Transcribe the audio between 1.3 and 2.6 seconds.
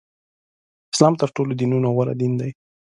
ټولو دینونو غوره دین دی.